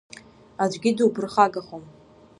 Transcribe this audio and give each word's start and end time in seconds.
Аӡәгьы 0.63 0.91
дуԥырхагахом… 0.97 1.83